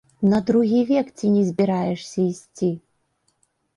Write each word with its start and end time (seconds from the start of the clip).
На 0.29 0.37
другі 0.47 0.79
век 0.91 1.11
ці 1.17 1.29
не 1.35 1.43
збіраешся 1.49 2.21
ісці? 2.31 2.71